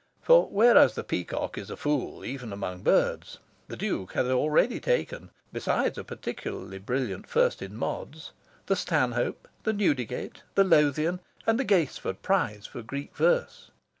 [0.23, 5.29] For, whereas the peacock is a fool even among birds, the Duke had already taken
[5.53, 8.31] (besides a particularly brilliant First in Mods)
[8.65, 13.69] the Stanhope, the Newdigate, the Lothian, and the Gaisford Prize for Greek Verse.